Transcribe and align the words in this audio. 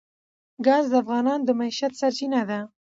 ګاز 0.65 0.85
د 0.91 0.93
افغانانو 1.03 1.45
د 1.47 1.49
معیشت 1.59 1.91
سرچینه 1.99 2.41
ده. 2.49 2.59